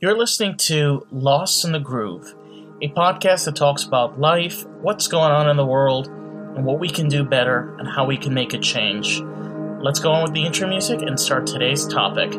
[0.00, 2.32] You're listening to Lost in the Groove,
[2.80, 6.88] a podcast that talks about life, what's going on in the world, and what we
[6.88, 9.20] can do better and how we can make a change.
[9.80, 12.30] Let's go on with the intro music and start today's topic.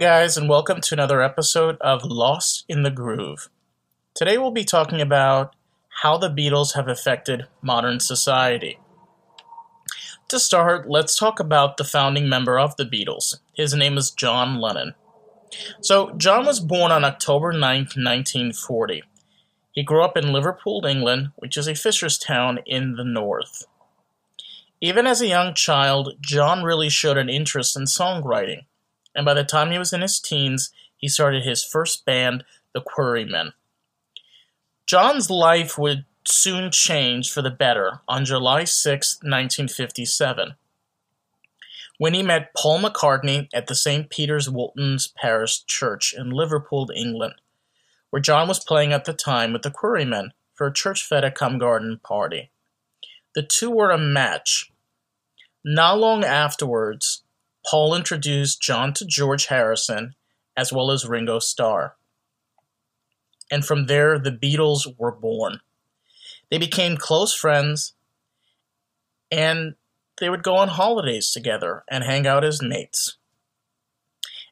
[0.00, 3.50] Guys, and welcome to another episode of Lost in the Groove.
[4.14, 5.54] Today we'll be talking about
[6.00, 8.78] how the Beatles have affected modern society.
[10.28, 13.40] To start, let's talk about the founding member of the Beatles.
[13.52, 14.94] His name is John Lennon.
[15.82, 19.02] So, John was born on October 9, 1940.
[19.72, 23.66] He grew up in Liverpool, England, which is a fisher's town in the north.
[24.80, 28.64] Even as a young child, John really showed an interest in songwriting
[29.14, 32.80] and by the time he was in his teens, he started his first band, the
[32.80, 33.52] Quarrymen.
[34.86, 40.54] John's life would soon change for the better on July 6, 1957,
[41.98, 44.10] when he met Paul McCartney at the St.
[44.10, 47.34] Peter's Woolton's Parish Church in Liverpool, England,
[48.10, 51.58] where John was playing at the time with the Quarrymen for a church fete cum
[51.58, 52.50] garden party.
[53.34, 54.72] The two were a match.
[55.64, 57.22] Not long afterwards,
[57.66, 60.14] Paul introduced John to George Harrison,
[60.56, 61.96] as well as Ringo Starr.
[63.50, 65.60] And from there, the Beatles were born.
[66.50, 67.94] They became close friends,
[69.30, 69.74] and
[70.18, 73.16] they would go on holidays together and hang out as mates.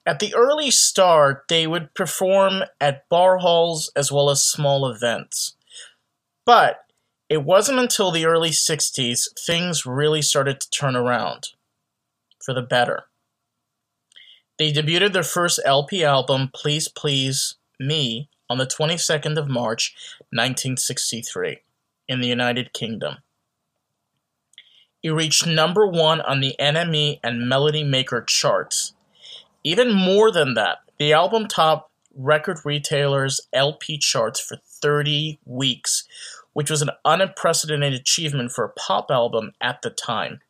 [0.06, 5.55] At the early start, they would perform at bar halls as well as small events.
[6.47, 6.87] But
[7.28, 11.48] it wasn't until the early 60s things really started to turn around
[12.49, 13.05] for the better.
[14.59, 19.95] They debuted their first LP album, Please Please Me, on the 22nd of March,
[20.31, 21.59] 1963,
[22.09, 23.17] in the United Kingdom.
[25.03, 28.95] It reached number one on the NME and Melody Maker charts.
[29.62, 36.05] Even more than that, the album topped record retailers' LP charts for 30 weeks,
[36.55, 40.41] which was an unprecedented achievement for a pop album at the time.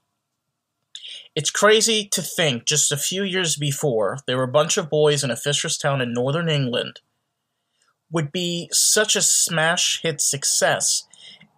[1.38, 5.22] It's crazy to think just a few years before, there were a bunch of boys
[5.22, 6.98] in a fisher's town in northern England
[8.10, 11.06] would be such a smash hit success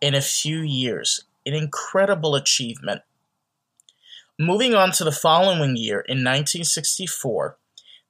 [0.02, 1.24] in a few years.
[1.46, 3.00] An incredible achievement.
[4.38, 7.56] Moving on to the following year, in 1964,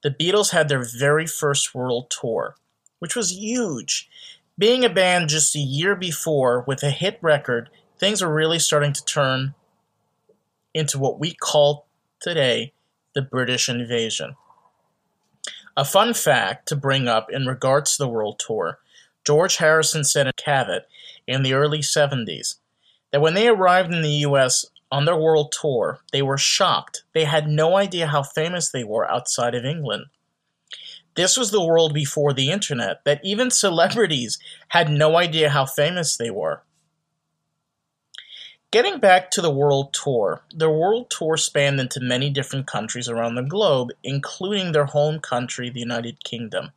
[0.02, 2.56] the Beatles had their very first world tour,
[2.98, 4.10] which was huge.
[4.58, 8.92] Being a band just a year before with a hit record, things were really starting
[8.92, 9.54] to turn
[10.74, 11.86] into what we call
[12.20, 12.72] today
[13.14, 14.36] the British invasion.
[15.76, 18.78] A fun fact to bring up in regards to the world tour
[19.24, 20.82] George Harrison said in Cavett
[21.26, 22.56] in the early 70s
[23.12, 27.04] that when they arrived in the US on their world tour, they were shocked.
[27.12, 30.06] They had no idea how famous they were outside of England.
[31.16, 34.38] This was the world before the internet, that even celebrities
[34.68, 36.62] had no idea how famous they were.
[38.72, 43.34] Getting back to the world tour, the world tour spanned into many different countries around
[43.34, 46.70] the globe, including their home country, the United Kingdom.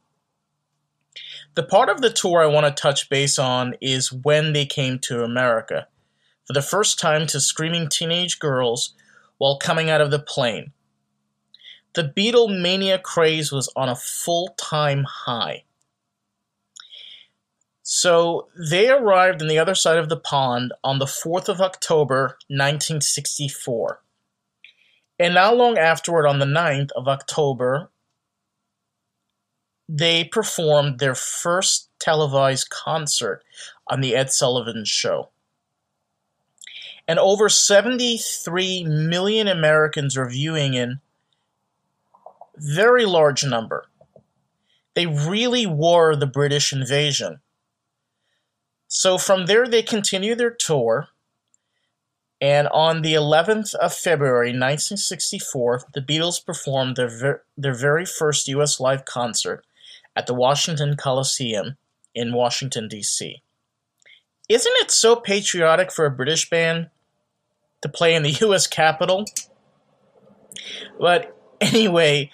[1.53, 4.97] The part of the tour I want to touch base on is when they came
[4.99, 5.87] to America,
[6.45, 8.95] for the first time to screaming teenage girls
[9.37, 10.71] while coming out of the plane.
[11.93, 15.65] The Beatlemania craze was on a full time high.
[17.83, 22.37] So they arrived on the other side of the pond on the 4th of October,
[22.47, 24.01] 1964.
[25.19, 27.91] And not long afterward, on the 9th of October,
[29.87, 33.43] they performed their first televised concert
[33.87, 35.29] on The Ed Sullivan Show.
[37.05, 41.01] And over 73 million Americans are viewing in
[42.55, 43.85] very large number.
[44.95, 47.41] They really were the British invasion.
[48.95, 51.07] So from there, they continue their tour.
[52.39, 58.47] And on the 11th of February 1964, the Beatles performed their, ver- their very first
[58.49, 58.79] U.S.
[58.79, 59.65] live concert
[60.15, 61.77] at the Washington Coliseum
[62.13, 63.41] in Washington, D.C.
[64.47, 66.91] Isn't it so patriotic for a British band
[67.81, 68.67] to play in the U.S.
[68.67, 69.25] Capitol?
[70.99, 72.29] But anyway,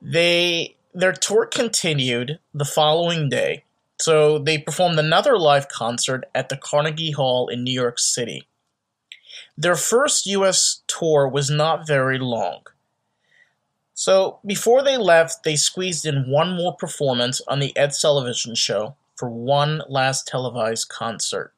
[0.00, 3.64] they their tour continued the following day
[3.98, 8.46] so they performed another live concert at the Carnegie Hall in New York City.
[9.56, 12.62] Their first US tour was not very long.
[13.94, 18.96] So before they left, they squeezed in one more performance on the Ed Sullivan Show
[19.14, 21.54] for one last televised concert.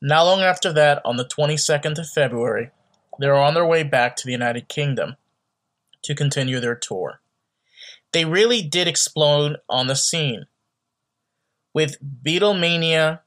[0.00, 2.70] Not long after that, on the 22nd of February,
[3.20, 5.16] they were on their way back to the United Kingdom
[6.02, 7.20] to continue their tour.
[8.12, 10.46] They really did explode on the scene.
[11.74, 13.20] With Beatlemania,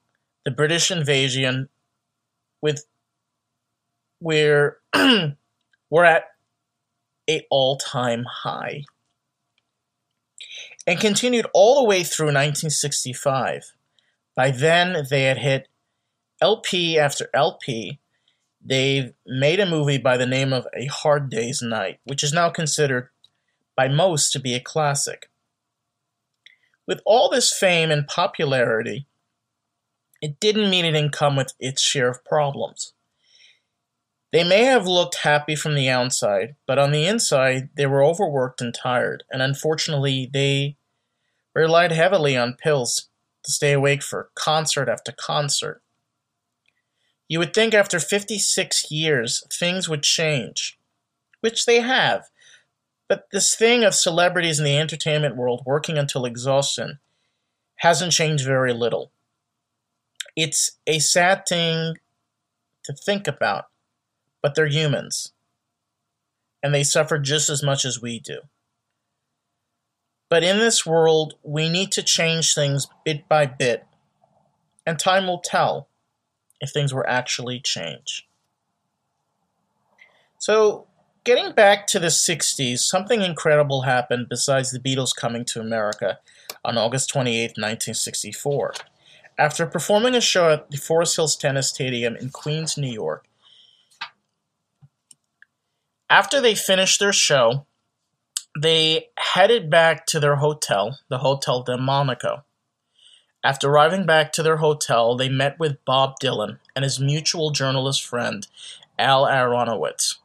[0.45, 1.69] the British invasion,
[2.61, 2.85] with
[4.19, 4.77] where
[5.89, 6.23] we're at
[7.29, 8.83] a all-time high
[10.88, 13.73] and continued all the way through 1965.
[14.35, 15.67] By then, they had hit
[16.39, 18.00] LP after LP.
[18.63, 22.50] They've made a movie by the name of A Hard Day's Night, which is now
[22.50, 23.09] considered
[23.75, 25.29] by most to be a classic.
[26.88, 29.07] With all this fame and popularity,
[30.22, 32.94] it didn't mean it didn't come with its share of problems.
[34.31, 38.62] They may have looked happy from the outside, but on the inside, they were overworked
[38.62, 40.78] and tired, and unfortunately, they
[41.54, 43.10] relied heavily on pills
[43.44, 45.81] to stay awake for concert after concert.
[47.28, 50.78] You would think after 56 years, things would change,
[51.42, 52.30] which they have,
[53.07, 57.00] but this thing of celebrities in the entertainment world working until exhaustion
[57.77, 59.12] hasn't changed very little.
[60.36, 61.95] It's a sad thing
[62.83, 63.65] to think about
[64.42, 65.33] but they're humans.
[66.63, 68.39] And they suffer just as much as we do.
[70.30, 73.86] But in this world, we need to change things bit by bit,
[74.86, 75.88] and time will tell
[76.60, 78.27] if things will actually change.
[80.38, 80.88] So,
[81.27, 86.19] getting back to the 60s, something incredible happened besides the Beatles coming to America
[86.63, 88.74] on August 28, 1964.
[89.38, 93.25] After performing a show at the Forest Hills Tennis Stadium in Queens, New York,
[96.09, 97.65] after they finished their show,
[98.57, 102.45] they headed back to their hotel, the Hotel Delmonico.
[103.44, 108.01] After arriving back to their hotel, they met with Bob Dylan and his mutual journalist
[108.01, 108.47] friend,
[108.97, 110.15] Al Aronowitz.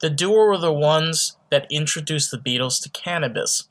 [0.00, 3.68] The duo were the ones that introduced the Beatles to cannabis.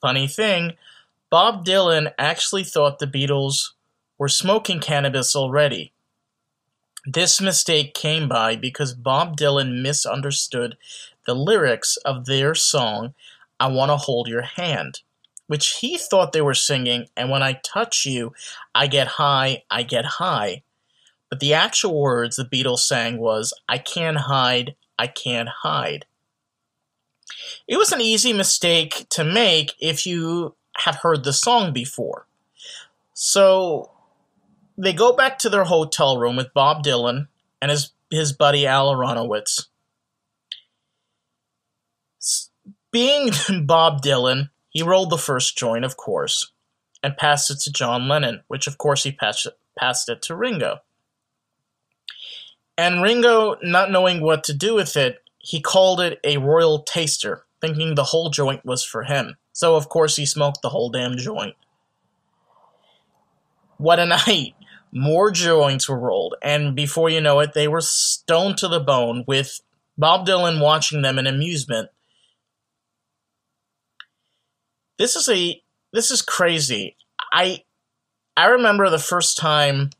[0.00, 0.74] Funny thing,
[1.30, 3.70] Bob Dylan actually thought the Beatles
[4.18, 5.92] were smoking cannabis already,
[7.06, 10.78] this mistake came by because Bob Dylan misunderstood
[11.26, 13.12] the lyrics of their song,
[13.60, 15.00] I Want to Hold Your Hand,
[15.46, 18.32] which he thought they were singing, and when I touch you,
[18.74, 20.62] I get high, I get high.
[21.28, 26.06] But the actual words the Beatles sang was, I can't hide, I can't hide.
[27.66, 32.26] It was an easy mistake to make if you have heard the song before.
[33.14, 33.90] So
[34.76, 37.28] they go back to their hotel room with Bob Dylan
[37.62, 39.66] and his his buddy Al Aronowitz.
[42.90, 43.30] Being
[43.64, 46.52] Bob Dylan, he rolled the first joint, of course,
[47.02, 49.48] and passed it to John Lennon, which of course he passed
[49.78, 50.80] passed it to Ringo.
[52.76, 57.44] And Ringo, not knowing what to do with it, he called it a royal taster,
[57.60, 59.36] thinking the whole joint was for him.
[59.52, 61.54] So of course he smoked the whole damn joint.
[63.76, 64.54] What a night!
[64.94, 69.24] more joints were rolled, and before you know it, they were stoned to the bone
[69.26, 69.60] with
[69.98, 71.90] Bob Dylan watching them in amusement.
[74.96, 75.60] This is a
[75.92, 76.96] this is crazy.
[77.32, 77.64] I
[78.36, 79.90] I remember the first time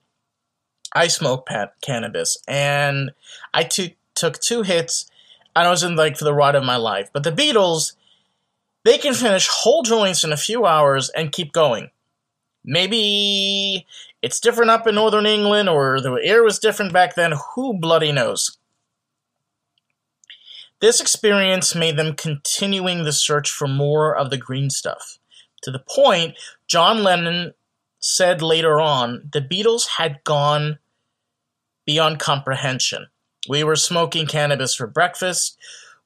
[0.95, 3.13] I smoked pat- cannabis, and
[3.53, 5.11] I took took two hits,
[5.57, 7.11] and I was in like for the ride of my life.
[7.13, 7.95] But the Beatles,
[8.85, 11.91] they can finish whole joints in a few hours and keep going.
[12.65, 13.87] Maybe
[14.23, 18.13] it's different up in northern England, or the air was different back then, who bloody
[18.13, 18.57] knows?
[20.81, 25.19] This experience made them continuing the search for more of the green stuff.
[25.63, 26.37] To the point,
[26.67, 27.55] John Lennon
[28.01, 30.79] said later on, the Beatles had gone
[31.87, 33.07] beyond comprehension.
[33.49, 35.59] We were smoking cannabis for breakfast.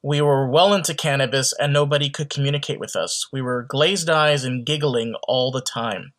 [0.02, 3.28] We were well into cannabis, and nobody could communicate with us.
[3.32, 6.12] We were glazed eyes and giggling all the time.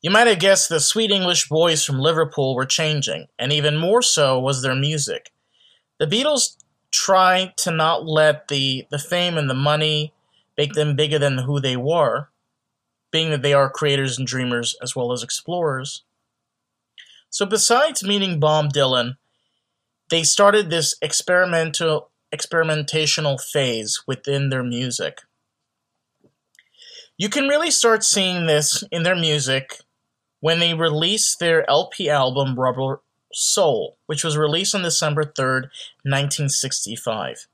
[0.00, 4.02] You might have guessed the sweet English boys from Liverpool were changing, and even more
[4.02, 5.32] so was their music.
[5.98, 6.56] The Beatles
[6.90, 10.12] tried to not let the, the fame and the money
[10.56, 12.28] make them bigger than who they were,
[13.10, 16.04] being that they are creators and dreamers as well as explorers.
[17.30, 19.16] So, besides meeting Bob Dylan,
[20.08, 25.20] they started this experimental experimentational phase within their music.
[27.16, 29.80] You can really start seeing this in their music
[30.40, 33.00] when they released their LP album Rubber
[33.32, 35.68] Soul, which was released on December 3rd,
[36.04, 37.46] 1965.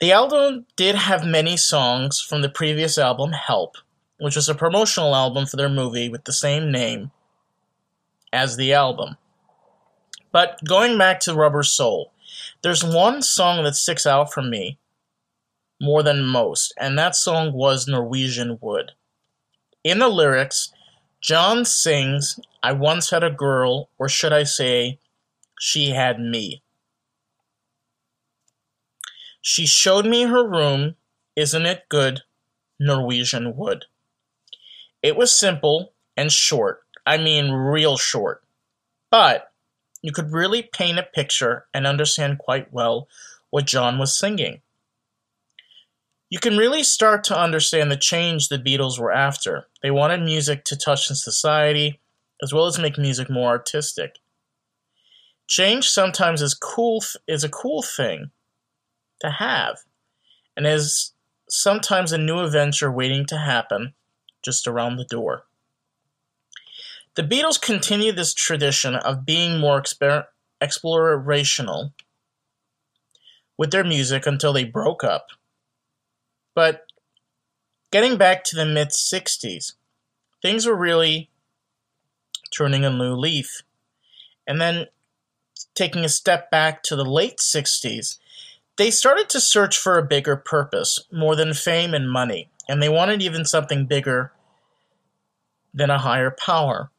[0.00, 3.76] The album did have many songs from the previous album, Help,
[4.18, 7.12] which was a promotional album for their movie with the same name
[8.32, 9.16] as the album.
[10.32, 12.12] But going back to Rubber Soul,
[12.62, 14.78] there's one song that sticks out for me
[15.80, 18.92] more than most, and that song was Norwegian Wood.
[19.82, 20.72] In the lyrics,
[21.20, 24.98] John sings, I once had a girl, or should I say,
[25.58, 26.62] she had me.
[29.40, 30.94] She showed me her room,
[31.34, 32.22] isn't it good?
[32.78, 33.86] Norwegian Wood.
[35.02, 38.42] It was simple and short, I mean real short,
[39.10, 39.52] but
[40.02, 43.08] you could really paint a picture and understand quite well
[43.50, 44.62] what John was singing.
[46.30, 49.66] You can really start to understand the change the Beatles were after.
[49.82, 52.00] They wanted music to touch in society,
[52.42, 54.18] as well as make music more artistic.
[55.46, 58.30] Change sometimes is cool is a cool thing
[59.20, 59.80] to have,
[60.56, 61.12] and is
[61.50, 63.92] sometimes a new adventure waiting to happen
[64.42, 65.44] just around the door.
[67.14, 70.26] The Beatles continued this tradition of being more exper-
[70.62, 71.92] explorational
[73.58, 75.26] with their music until they broke up.
[76.54, 76.86] But
[77.90, 79.74] getting back to the mid 60s,
[80.40, 81.28] things were really
[82.56, 83.62] turning a new leaf.
[84.46, 84.86] And then
[85.74, 88.18] taking a step back to the late 60s,
[88.76, 92.88] they started to search for a bigger purpose, more than fame and money, and they
[92.88, 94.32] wanted even something bigger
[95.74, 96.90] than a higher power.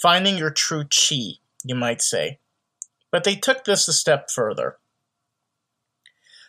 [0.00, 2.38] Finding your true chi, you might say.
[3.10, 4.76] But they took this a step further.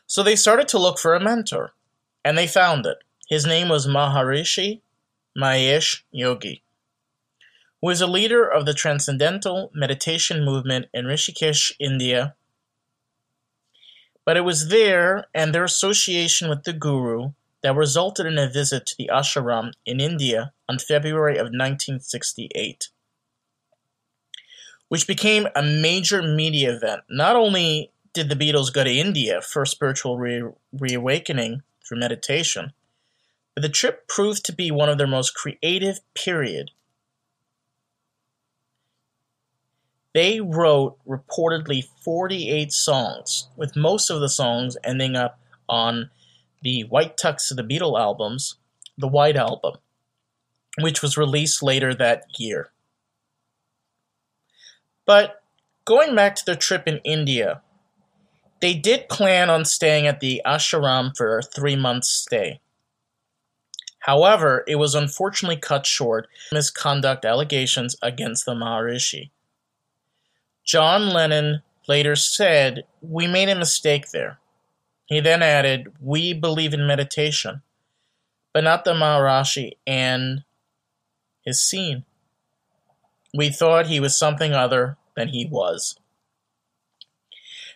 [0.06, 1.72] So they started to look for a mentor,
[2.26, 2.98] and they found it.
[3.30, 4.82] His name was Maharishi
[5.38, 6.62] Mahesh Yogi,
[7.82, 12.36] who is a leader of the Transcendental Meditation movement in Rishikesh, India.
[14.26, 17.32] But it was there and their association with the Guru
[17.64, 22.90] that resulted in a visit to the ashram in India on February of 1968
[24.90, 27.02] which became a major media event.
[27.10, 32.74] Not only did the Beatles go to India for spiritual re- reawakening through meditation,
[33.54, 36.72] but the trip proved to be one of their most creative period.
[40.14, 45.40] They wrote reportedly 48 songs, with most of the songs ending up
[45.70, 46.10] on
[46.62, 48.56] the White Tux of the Beatle albums,
[48.98, 49.76] the White Album,
[50.80, 52.72] which was released later that year.
[55.08, 55.42] But
[55.86, 57.64] going back to their trip in India,
[58.62, 62.60] they did plan on staying at the ashram for a three month stay.
[64.00, 69.32] However, it was unfortunately cut short misconduct allegations against the Maharishi.
[70.64, 74.40] John Lennon later said, We made a mistake there.
[75.06, 77.62] He then added, We believe in meditation,
[78.54, 80.44] but not the Maharishi and
[81.44, 82.04] his scene.
[83.38, 86.00] We thought he was something other than he was.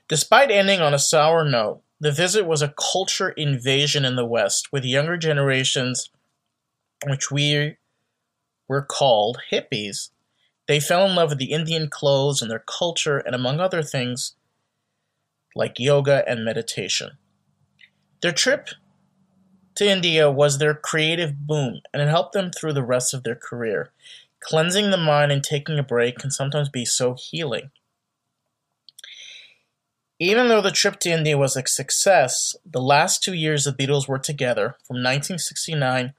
[0.10, 4.74] Despite ending on a sour note, the visit was a culture invasion in the West,
[4.74, 6.10] with younger generations,
[7.06, 7.78] which we
[8.68, 10.10] were called hippies.
[10.68, 14.34] They fell in love with the Indian clothes and their culture, and among other things,
[15.56, 17.20] like yoga and meditation.
[18.24, 18.70] Their trip
[19.76, 23.36] to India was their creative boom, and it helped them through the rest of their
[23.36, 23.92] career.
[24.42, 27.72] Cleansing the mind and taking a break can sometimes be so healing.
[30.20, 34.08] Even though the trip to India was a success, the last two years the Beatles
[34.08, 36.14] were together, from 1969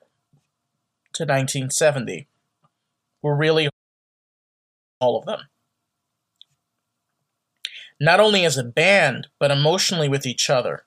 [1.13, 2.27] to 1970,
[3.23, 3.69] were really
[4.99, 5.41] all of them.
[8.01, 10.85] Not only as a band, but emotionally with each other.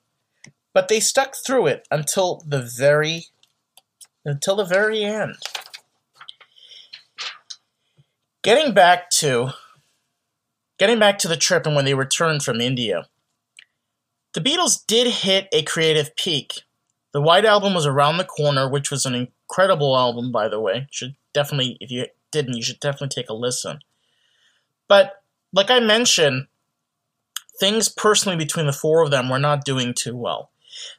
[0.74, 3.28] But they stuck through it until the very
[4.26, 5.36] until the very end.
[8.46, 9.54] Getting back to
[10.78, 13.08] getting back to the trip and when they returned from India.
[14.36, 16.62] The Beatles did hit a creative peak.
[17.12, 20.86] The White Album was around the corner, which was an incredible album, by the way.
[20.92, 23.80] Should definitely, if you didn't, you should definitely take a listen.
[24.88, 26.46] But like I mentioned,
[27.60, 30.52] things personally between the four of them were not doing too well.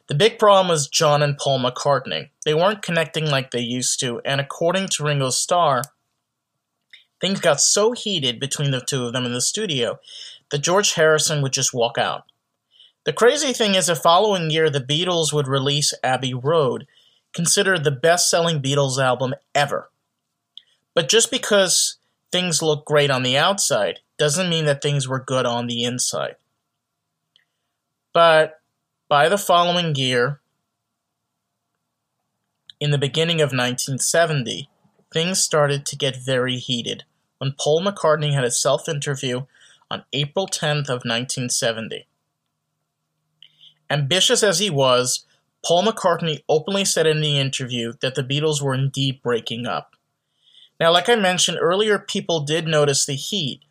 [0.09, 2.31] The big problem was John and Paul McCartney.
[2.43, 5.83] They weren't connecting like they used to, and according to Ringo Starr,
[7.19, 9.99] Things got so heated between the two of them in the studio
[10.51, 12.23] that George Harrison would just walk out.
[13.05, 16.85] The crazy thing is, the following year, the Beatles would release Abbey Road,
[17.33, 19.89] considered the best selling Beatles album ever.
[20.93, 21.97] But just because
[22.31, 26.35] things look great on the outside doesn't mean that things were good on the inside.
[28.13, 28.59] But
[29.09, 30.41] By the following year,
[32.79, 34.69] in the beginning of 1970,
[35.17, 37.03] things started to get very heated
[37.39, 39.47] when Paul McCartney had a self interview
[39.89, 42.05] on April 10th of 1970.
[43.89, 45.25] Ambitious as he was,
[45.65, 49.95] Paul McCartney openly said in the interview that the Beatles were indeed breaking up.
[50.79, 53.63] Now, like I mentioned earlier, people did notice the heat,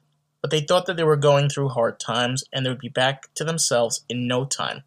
[0.43, 3.33] but they thought that they were going through hard times and they would be back
[3.37, 4.83] to themselves in no time.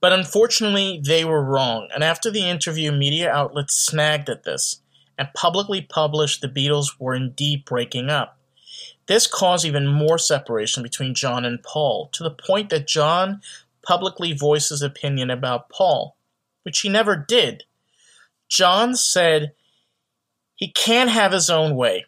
[0.00, 4.80] But unfortunately, they were wrong, and after the interview, media outlets snagged at this
[5.18, 8.38] and publicly published the Beatles were indeed breaking up.
[9.06, 13.40] This caused even more separation between John and Paul, to the point that John
[13.82, 16.14] publicly voiced his opinion about Paul,
[16.62, 17.64] which he never did.
[18.48, 19.52] John said
[20.54, 22.04] he can't have his own way,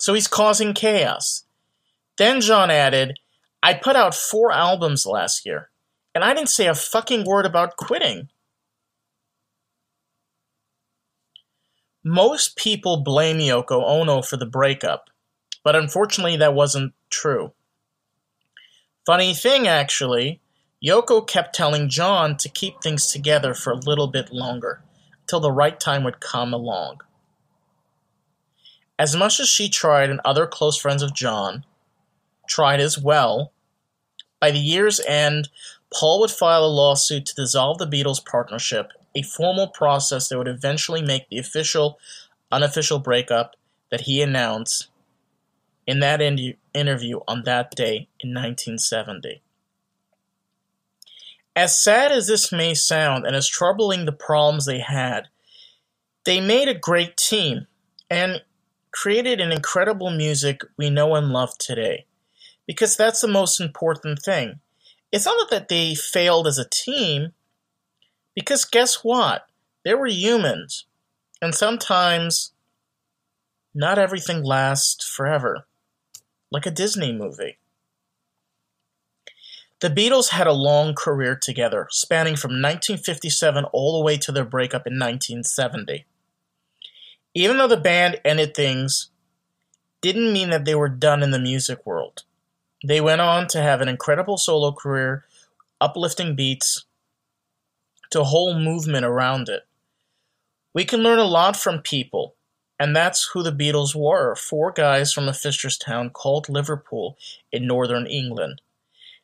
[0.00, 1.44] so he's causing chaos.
[2.16, 3.18] Then John added,
[3.62, 5.69] I put out four albums last year,
[6.14, 8.28] and I didn't say a fucking word about quitting.
[12.02, 15.10] Most people blame Yoko Ono for the breakup,
[15.62, 17.52] but unfortunately that wasn't true.
[19.04, 20.40] Funny thing, actually,
[20.84, 24.82] Yoko kept telling John to keep things together for a little bit longer,
[25.22, 27.00] until the right time would come along.
[28.98, 31.64] As much as she tried and other close friends of John
[32.48, 33.52] tried as well,
[34.40, 35.50] by the year's end,
[35.92, 40.48] Paul would file a lawsuit to dissolve the Beatles' partnership a formal process that would
[40.48, 41.98] eventually make the official
[42.52, 43.56] unofficial breakup
[43.90, 44.88] that he announced
[45.86, 49.42] in that in- interview on that day in 1970.
[51.56, 55.28] As sad as this may sound and as troubling the problems they had,
[56.24, 57.66] they made a great team
[58.08, 58.42] and
[58.92, 62.06] created an incredible music we know and love today.
[62.66, 64.60] Because that's the most important thing.
[65.12, 67.32] It's not that they failed as a team,
[68.34, 69.46] because guess what?
[69.84, 70.86] They were humans.
[71.42, 72.52] And sometimes
[73.74, 75.66] not everything lasts forever,
[76.50, 77.58] like a Disney movie.
[79.80, 84.44] The Beatles had a long career together, spanning from 1957 all the way to their
[84.44, 86.04] breakup in 1970.
[87.32, 89.10] Even though the band ended things,
[90.02, 92.24] didn't mean that they were done in the music world.
[92.84, 95.24] They went on to have an incredible solo career,
[95.80, 96.84] uplifting beats,
[98.10, 99.66] to whole movement around it.
[100.72, 102.34] We can learn a lot from people,
[102.78, 107.18] and that's who the Beatles were four guys from a fisher's town called Liverpool
[107.52, 108.62] in northern England.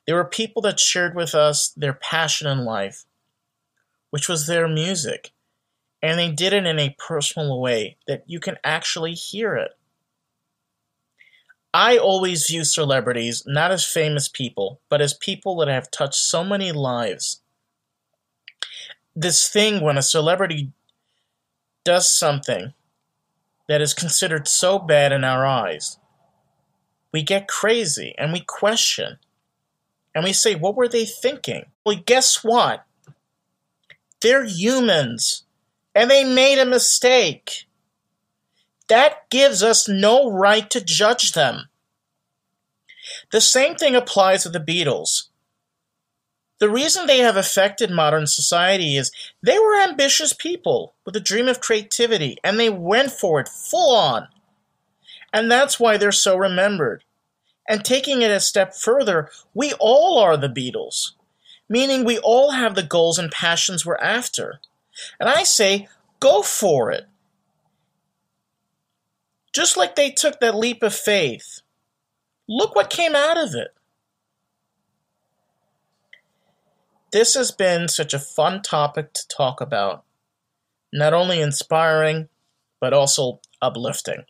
[0.07, 3.05] They were people that shared with us their passion in life,
[4.11, 5.33] which was their music,
[6.03, 9.77] and they did it in a personal way that you can actually hear it.
[11.75, 16.43] I always view celebrities not as famous people, but as people that have touched so
[16.43, 17.43] many lives
[19.17, 20.71] this thing when a celebrity
[21.85, 22.75] does something
[23.67, 25.99] that is considered so bad in our eyes,
[27.13, 29.19] we get crazy and we question.
[30.15, 31.67] And we say, what were they thinking?
[31.85, 32.85] Well, guess what?
[34.21, 35.45] They're humans
[35.95, 37.66] and they made a mistake.
[38.89, 41.69] That gives us no right to judge them.
[43.33, 45.29] The same thing applies to the Beatles.
[46.59, 49.11] The reason they have affected modern society is
[49.43, 53.95] they were ambitious people with a dream of creativity and they went for it full
[53.95, 54.29] on.
[55.33, 57.05] And that's why they're so remembered.
[57.69, 61.13] And taking it a step further, we all are the Beatles,
[61.69, 64.61] meaning we all have the goals and passions we're after.
[65.21, 65.89] And I say,
[66.21, 67.07] go for it.
[69.57, 71.63] Just like they took that leap of faith.
[72.47, 73.69] Look what came out of it.
[77.11, 80.05] This has been such a fun topic to talk about.
[80.93, 82.29] Not only inspiring,
[82.83, 84.25] but also uplifting.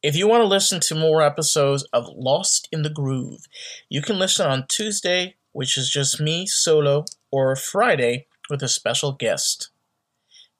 [0.00, 3.48] If you want to listen to more episodes of Lost in the Groove,
[3.88, 9.10] you can listen on Tuesday, which is just me solo, or Friday with a special
[9.10, 9.70] guest.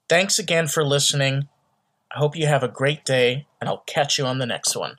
[0.08, 1.46] Thanks again for listening.
[2.12, 4.96] I hope you have a great day, and I'll catch you on the next one.